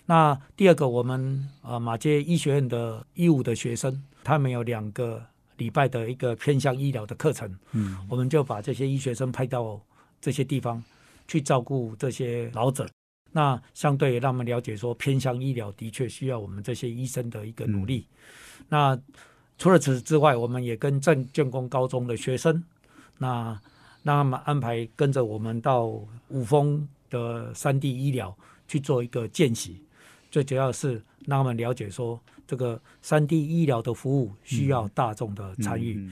[0.05, 5.25] 那第二个，我们啊马街医学院的医务的学生，他们有两个
[5.57, 9.79] 礼拜的一个偏向医疗的课程，嗯我们就把这些医学生派到
[10.21, 10.83] 这些地方
[11.27, 12.87] 去照顾这些老者。
[13.31, 18.07] 那相对让他们了解说，偏向医疗的确需要我们这些医生的一个努力。
[18.67, 18.99] 那
[19.57, 22.63] 除了此之外，我们也跟正建工高中的学生，
[23.17, 23.59] 那
[24.01, 25.85] 让他们安排跟着我们到
[26.29, 28.35] 五峰的山地医疗
[28.67, 29.83] 去做一个见习。
[30.31, 36.09] 最主要是让他们了解说，这个山地医疗的服务需要大众的参与。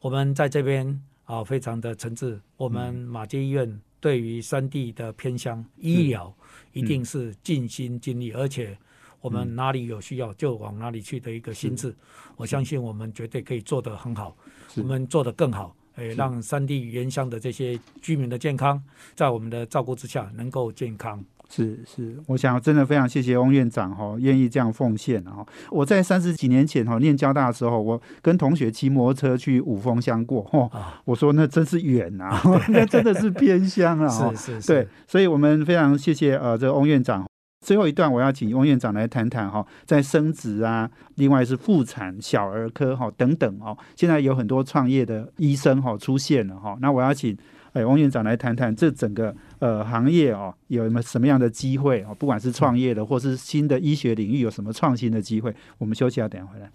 [0.00, 2.38] 我们在这边啊，非常的诚挚。
[2.56, 6.34] 我们马街医院对于山地的偏乡医疗，
[6.72, 8.76] 一定是尽心尽力，而且
[9.20, 11.94] 我们哪里有需要就往哪里去的一个心智。
[12.36, 14.36] 我相信我们绝对可以做得很好，
[14.76, 15.74] 我们做得更好。
[15.96, 18.80] 诶，让山地原乡的这些居民的健康，
[19.16, 21.24] 在我们的照顾之下能够健康。
[21.50, 31.00] 是是，我想真的非常谢谢翁院长哈、愿意这样奉献哈、我在三十几年前哈、念交大的时候，我跟同学骑摩托车去五峰乡过哈、啊。
[31.06, 37.26] 我说那真是远啊、 那真的是偏乡啊、哈是是是，对，所以我们非常谢谢呃这个翁院长。
[37.64, 47.36] 最后一段我要请翁院长来谈谈哈，在生殖啊，另外是妇产、小儿科哈等等哦，现在有很多创业的医生哈出现了哈，那我要请
[47.72, 56.70] 哎翁院长来谈谈这整个呃行业哦有没有什么样的机会哦，不管是创业的或是新的医学领域有什么创新的机会，我们休息下，等下回来。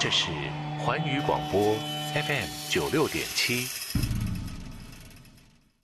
[0.00, 0.30] 这是
[0.78, 1.74] 环宇广播
[2.14, 3.66] FM 九六点七。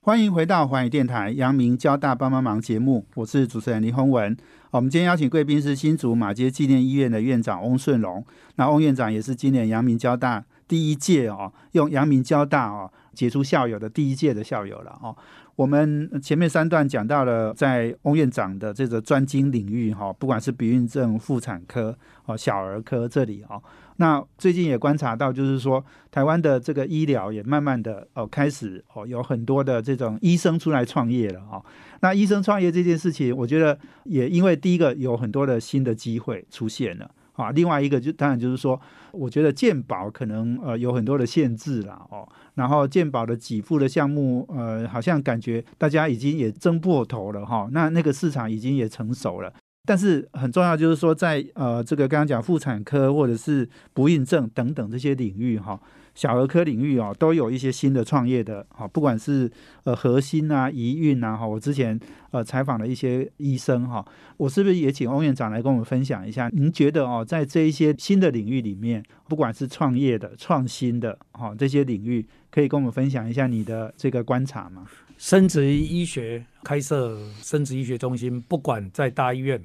[0.01, 4.37] 欢迎回到环宇电台阳明交大帮帮忙节目，我是主持人林宏文。
[4.71, 8.25] 我们今天邀请贵宾是新竹马街纪念医院的院长翁顺龙。
[8.57, 15.17] 那翁院长也是今年阳明交大第一届哦，用阳明交大哦杰出校友的第一届的校友了哦。
[15.55, 23.63] 我们前面三段讲到了在翁院长的这个专精领域哈，不管是避孕症、妇产科、哦小儿科这里哦。
[23.99, 31.65] 那最近也观察到，就是说台湾的这个医疗也慢慢的哦开始哦有很多的这种医生出来创业了哦。
[32.01, 38.81] 那医生创业这件事情，我觉得也因为第一个有很多的新的机会出现了啊，另外一个就当然就是说，
[39.13, 42.29] 我觉得健保可能呃有很多的限制啦哦。
[42.55, 47.69] 然后健保的给付的项目呃好像感觉大家已经也争破头了哈。
[47.73, 49.53] 那那个市场已经也成熟了。
[49.87, 55.79] 但是很重要，就是说，在呃这个刚刚讲妇产科或者是不孕症等等这些领域哈，
[56.15, 59.51] 小儿科领域哦，都有一些新的创业的哈，不管是
[59.83, 61.99] 呃核心啊、遗孕啊哈，我之前
[62.31, 64.05] 呃采访了一些医生哈，
[64.37, 66.49] 我是不是也请翁院长来跟我们分享一下？
[66.53, 74.87] 您觉得哦，在这一些新的领域里面，不管是创业的、创新的哈这些领域，可以跟我们分享一下你的这个观察吗？
[75.19, 79.61] 生殖医学开设生殖医学中心，不管在大医院。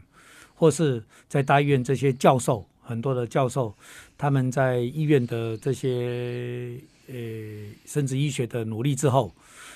[0.55, 3.71] 或是在大医院，这些教授很多的教授，
[4.17, 6.75] 他们在医院的这些
[7.07, 7.13] 呃
[7.85, 9.31] 生殖医学的努力之后，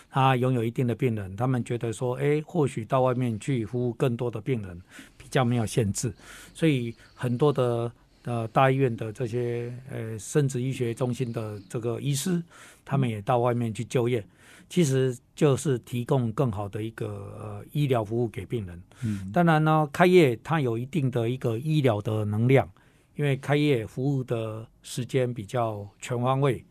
[0.10, 4.82] 他拥有一定的病人，他们觉得说，哎，或许到外面去服务更多的病人，
[5.15, 6.12] 比较没有限制，
[6.56, 7.91] 所以很多的
[8.23, 12.41] 呃大医院的这些呃生殖医学中心的这个医师，
[12.84, 14.26] 他们也到外面去就业。
[14.69, 17.06] 其实就是提供更好的一个
[17.39, 18.82] 呃医疗服务给病人。
[19.04, 22.67] 嗯，当然呢，开业它有一定的一个医疗的能量，
[23.15, 26.63] 因为开业服务的时间比较全方位。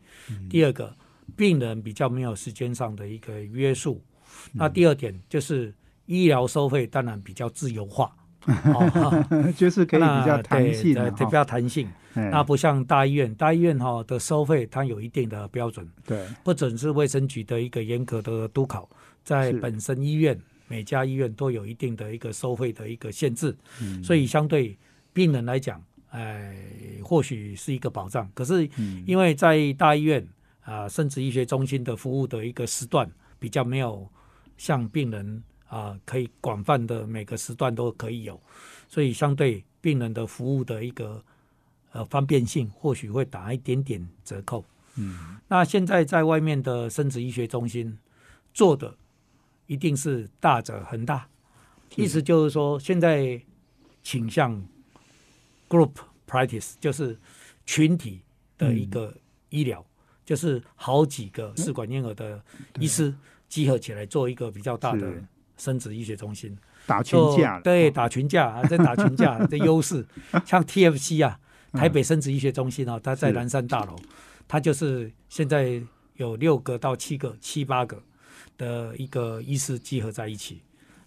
[0.49, 0.95] 第二个，
[1.35, 4.01] 病人比较没有时间上的一个约束。
[4.51, 5.73] 那第二点就是
[6.05, 8.15] 医疗收费当然比较自由化。
[9.55, 11.87] 就是可以比较弹性，对，比较弹性。
[12.13, 18.89] 那不像大医院，大医院哈的收费它有一定的标准，对，不准是卫生局的一个严格的督考，
[19.23, 23.55] 在本身医院每家医院都有一定的一个收费的一个限制，
[24.03, 24.77] 所以相对
[25.13, 25.81] 病人来讲，
[26.13, 26.55] 哎，
[27.03, 28.31] 或许是一个保障。
[28.33, 28.67] 可是
[29.05, 30.25] 因为在大医院
[30.61, 34.09] 啊，生殖医学中心的服务的一个时段比较没有
[34.57, 35.43] 像病人。
[35.73, 38.39] 啊，可以广泛的每个时段都可以有，
[38.87, 41.19] 所以相对病人的服务的一个
[41.93, 44.63] 呃方便性，或许会打一点点折扣。
[44.97, 47.97] 嗯，那现在在外面的生殖医学中心
[48.53, 48.95] 做的
[49.65, 51.27] 一定是大者恒大，
[51.95, 53.41] 意思就是说现在
[54.03, 54.63] 倾向
[55.73, 55.93] group
[56.27, 57.17] practice，就是
[57.65, 58.21] 群体
[58.57, 59.15] 的一个
[59.49, 59.83] 医疗，
[60.23, 62.41] 就是好几个试管婴儿的
[62.79, 63.13] 医师
[63.49, 65.11] 集合起来做一个比较大的。
[65.55, 66.57] 生殖医学中心。
[66.87, 70.05] 打群架，对，打群架啊，在打群架 的优势，
[70.45, 71.39] 像 TFC 啊，
[71.71, 73.95] 台北生殖医学中心啊，它在南山大楼，
[74.47, 75.81] 它就是现在
[76.15, 78.01] 有六个到七个、七八个
[78.57, 80.63] 的一个医师集合在一起，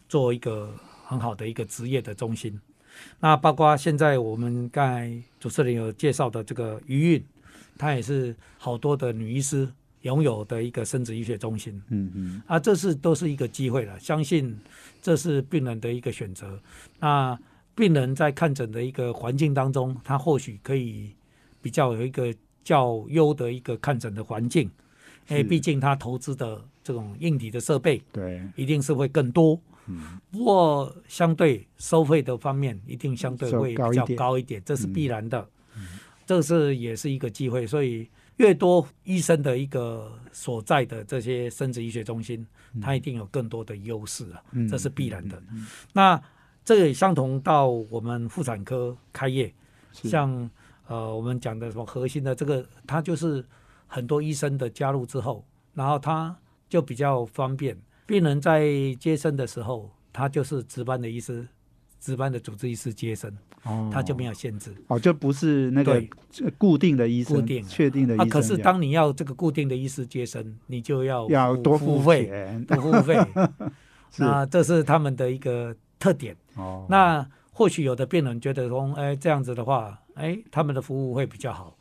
[0.09, 0.73] 做一个
[1.05, 2.59] 很好的一个职业的中心。
[3.21, 7.25] 那包括现在我们刚才主持人有介绍的这个余韵，
[7.77, 9.69] 她也是好多的女医师。
[10.03, 13.99] 拥有的一个生殖医学中心，嗯嗯，啊，这是都是一个机会了。
[13.99, 14.57] 相信
[15.03, 16.61] 这是病人的一个选择。
[17.01, 17.37] 那
[17.75, 21.11] 病人在看诊的一个环境当中，他或许可以
[21.61, 22.33] 比较有一个
[22.63, 24.71] 较优的一个看诊的环境。
[25.29, 29.61] 因为毕竟他投资的这种硬体的设备，对，一定是会更多。
[29.87, 35.49] 嗯，不过相对收费的方面，一定相对会比较高一点，这是必然的。
[35.77, 38.09] 嗯，这是也是一个机会，所以。
[38.37, 42.47] 越多医生的一个所在的这些生殖医学中心，
[42.83, 45.43] 它一定有更多的优势啊，这是必然的。
[45.95, 46.23] 那
[46.63, 49.51] 这也相同到我们妇产科开业，
[49.91, 50.51] 像
[50.87, 53.43] 呃我们讲的什么核心的这个，它就是
[53.87, 56.37] 很多医生的加入之后，然后他
[56.69, 57.75] 就比较方便，
[58.07, 58.65] 病人在
[58.99, 61.47] 接生的时候，他就是值班的医师。
[61.99, 63.29] 值班的主治医师接生，
[63.65, 66.01] 哦，他就没有限制，哦，就不是那个
[66.57, 68.27] 固定的医生，固定确定的医生。
[68.29, 72.31] 啊，可是当你要这个固定的医师接生，你就要要多付费，
[72.69, 73.19] 多付费。
[74.19, 76.37] 那这是他们的一个特点。
[76.55, 81.77] 哦，那或许有的病人觉得说，哎，这样子的话，哎，他们的服务会比较好，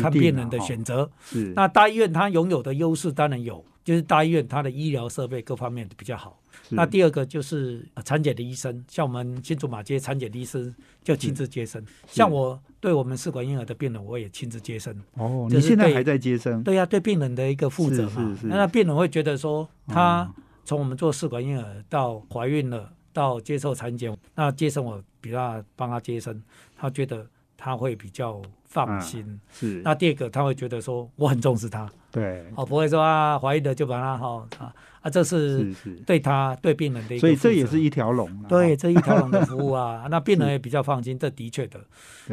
[0.00, 1.10] 看病人的选择。
[1.24, 6.38] 是那大医院它拥有的优势当然有，就是大医院它的医疗设备各方面比较好。
[6.68, 11.82] 那第二个就是呃产检的医生，像我们新竹马街产检的医师就亲自接生。
[12.06, 14.94] 像我对我们试管婴儿的病人，我也亲自接生。
[15.14, 16.62] 哦，你现在还在接生？
[16.62, 18.28] 对呀、对病人的一个负责嘛。
[18.28, 20.34] 是是是那病人会觉得说，他哦
[20.66, 26.42] 从我们做试管婴儿到怀孕了，到接受产检，那接生我比较帮他接生，
[26.76, 27.26] 他觉得
[27.58, 29.38] 他会比较放心。
[29.50, 38.46] 是，那第二个，他会觉得说我很重视他，对，哦，不会说啊怀疑的就把他哈啊啊，这是是是，对他对病人的一个，所以这也是一条龙啊。
[38.48, 41.80] 对这一条龙的服务啊， 那病人也比较放心，这的确的。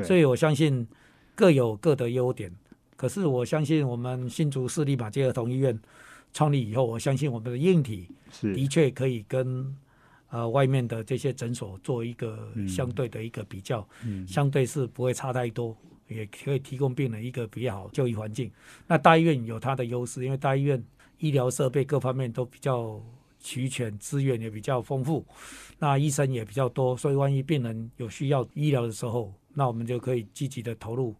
[0.04, 0.88] 所以我相信
[1.34, 2.50] 各有各的优点。
[2.96, 5.78] 可是我相信我们新竹市立马街儿童医院
[6.32, 8.08] 创立以后，我相信我们的硬体
[8.54, 9.76] 的确可以跟
[10.36, 15.74] 呃外面的这些诊所做一个嗯相对的一个比较，嗯相对是不会差太多，
[16.10, 18.52] 也可以提供病人一个比较好就医环境。
[18.86, 20.84] 那大医院有它的优势，因为大医院
[21.20, 23.02] 医疗设备各方面都比较
[23.40, 25.26] 齐全，资源也比较丰富，
[25.80, 31.16] 那医生也比较多，所以万一病人有需要医疗的时候，那我们就可以积极的投入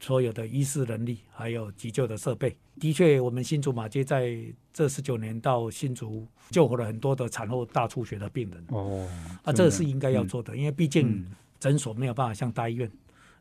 [0.00, 2.56] 所有的医师人力，还有急救的设备。
[2.78, 4.36] 的确，我们新竹马街在
[4.72, 8.64] 这十九年到新竹救活了很多的产后大出血的病人。
[8.68, 9.08] 哦，
[9.42, 11.26] 啊，这是应该要做的，因为毕竟嗯。
[11.58, 12.88] 诊所没有办法像大医院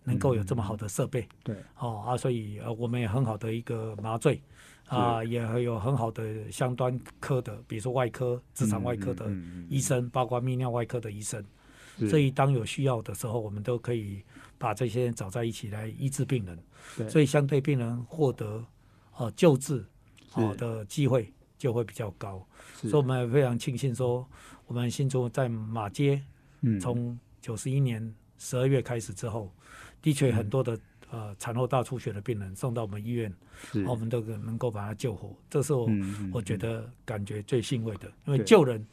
[0.06, 1.28] 能够有这么好的设备。
[1.44, 4.42] 对，哦啊，所以呃，我们也很好的一个麻醉
[4.88, 9.68] 啊，也有很好的相关科的，比如说外科、直肠外科的嗯嗯嗯。
[9.70, 11.44] 医生，包括泌尿外科的医生。
[11.98, 12.10] 是。
[12.10, 14.22] 所以当有需要的时候，我们都可以
[14.58, 17.10] 把这些人找在一起来医治病人。
[17.10, 18.64] 所以相对病人获得
[19.18, 19.84] 呃救治
[20.34, 22.46] 哦是的机会就会比较高。
[22.74, 24.28] 所以我们也非常庆幸说，
[24.68, 26.22] 我们新竹在马街
[26.62, 26.80] 嗯。
[26.80, 29.52] 从九十一年十二月开始之后，
[30.02, 30.78] 的确很多的
[31.10, 33.34] 呃产后大出血的病人送到我们医院，
[33.88, 35.88] 我们都能够把他救活，这是我、
[36.34, 38.86] 我觉得感觉最欣慰的，因为救人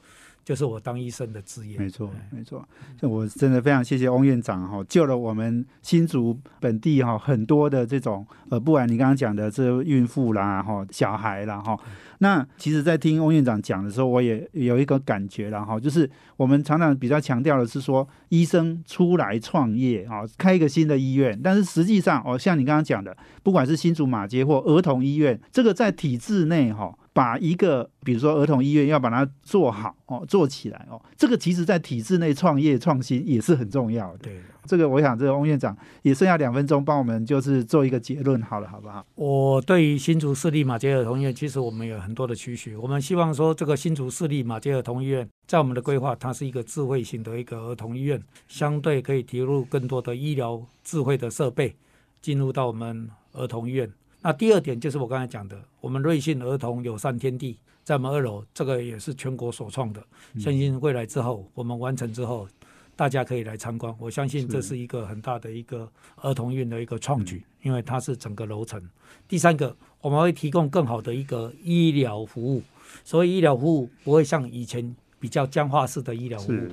[0.45, 1.79] 就是我当医生的职业。
[1.79, 2.67] 没错哎，没错。
[3.01, 11.79] 像我真的非常谢谢翁院长哈，救了我们新竹本地哈很多的这种呃，不管你刚刚讲的这孕妇啦哈、小孩啦哈。
[12.19, 34.19] 那其实，在听翁院长讲的时候，我也有一个感觉了哈，就是我们常常比较强调的是说，医生出来创业啊，开一个新的医院，但是实际上哦，像你刚刚讲的，不管是新竹马街或儿童医院，这个在体制内哈、把一个比如说儿童医院要把它做好哦，做起来哦，这个其实在体制内创业创新也是很重要的。
[34.23, 39.05] 对，这个我想这个翁院长也剩下两分钟，帮我们就是做一个结论好了，好不好？
[39.15, 42.75] 我对于新竹市立马街儿童医院，其实我们有很多的期许。
[42.77, 51.77] 我们希望说，这个新竹市立马街儿童医院，在我们的规划，它是一个智慧型的一个儿童医院，相对可以提入更多的医疗智慧的设备，
[52.23, 53.93] 进入到我们儿童医院。
[54.23, 60.03] 那第二点就是我刚才讲的，我们瑞信儿童友善天地在我们二楼，这个也是全国首创的。
[60.39, 62.49] 相信未来之后，我们完成之后，
[62.95, 63.93] 大家可以来参观。
[63.99, 68.81] 我相信这是是一个很大的一个儿童院的一个创举，因为它是整个楼层。
[69.27, 72.63] 第三个，我们会提供更好的一个医疗服务。
[73.03, 76.69] 所以医疗服务，不会像以前比较僵化式的医疗服务，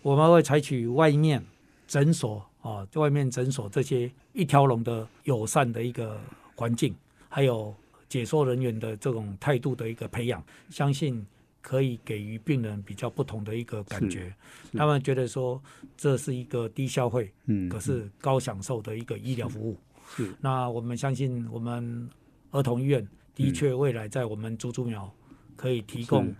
[0.00, 1.44] 我们会采取外面
[1.86, 6.18] 诊所啊，外面诊所这些一条龙的友善的一个
[6.56, 6.94] 环境，
[7.28, 7.74] 还有
[8.08, 11.24] 解说人员的这种态度的一个培养，相信
[11.60, 14.34] 可以给予病人比较不同的一个感觉。
[14.72, 15.62] 他们觉得说
[15.96, 19.76] 这是一个低消费，嗯，可是高享受的一个医疗服务。
[20.16, 22.08] 是那我们相信我们
[22.52, 25.12] 儿童医院的确未来在我们猪猪苗
[25.56, 26.32] 可以提供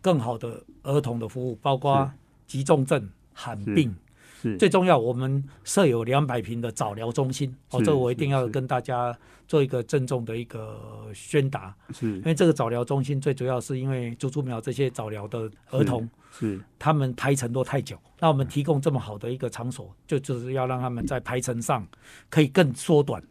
[0.00, 2.08] 更好的儿童的服务，包括
[2.46, 3.94] 急重症、罕病。
[4.46, 4.56] 是。
[4.56, 9.16] 最重要，我们设有两百平的早疗中心哦，这我一定要跟大家
[9.48, 12.16] 做一个郑重的一个宣达，是。
[12.18, 21.86] 因为这个早疗中心最主要是因为猪猪苗这些早疗的儿童，是他们排程都太久，那我们提供这么好的一个场所，就就是要让他们在排程上
[22.30, 23.22] 可以更缩短，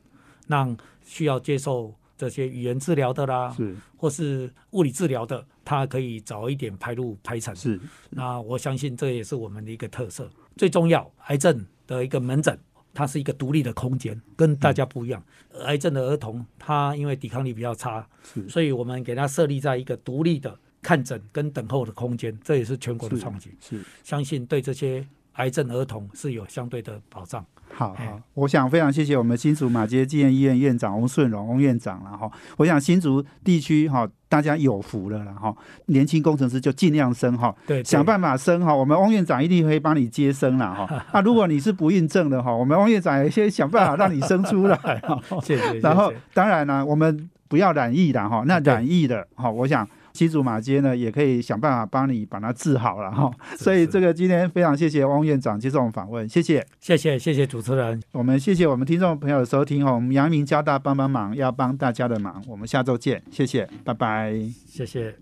[0.47, 3.75] 让需要接受这些语言治疗的啦，是。
[3.97, 7.55] 或是物理治疗的，他可以早一点排入排程。
[7.55, 7.79] 是。
[8.09, 10.29] 那我相信这也是我们的一个特色。
[10.55, 12.57] 最重要，癌症的一个门诊，
[12.93, 15.23] 它是一个独立的空间，跟大家不一样。
[15.65, 23.57] 癌症的儿童，他因为抵抗力比较差，是所以我们给他设立在一个独立的看诊跟等候的空间，这也是全国的创举。
[23.59, 25.05] 是相信对这些
[25.35, 27.41] 癌症儿童是有相对的保障。
[27.41, 32.31] 哎好好，我想非常谢谢我们新竹马街纪念医院院长翁顺荣翁院长了哈。
[32.57, 35.53] 我想新竹地区哈，大家有福了了哈，
[35.87, 40.85] 年轻工程师就尽量生哈，对，对想办法生哈，我们翁院长一定会帮你接生了哈。
[41.11, 45.19] 啊，如果你是不孕症的哈，我们翁院长也先想办法让你生出来哈。
[45.43, 45.79] 谢谢。
[45.79, 49.85] 然后当然呢，我们不要染疫的哈，那对染疫的哈，我想。
[50.15, 56.65] 新竹马街呢，也可以想办法帮你把它治好了哈，所以是这个今天非常谢谢汪院长接受我们访问，谢谢。
[56.79, 64.33] 谢谢谢谢主持人，我们谢谢我们听众朋友的收听哦，我们阳明交大帮帮忙，要帮大家的忙，我们下周见，谢谢，拜拜。
[64.67, 65.13] 谢谢。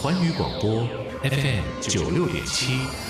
[0.00, 0.86] 环宇广播
[1.22, 3.07] FM 九六点七。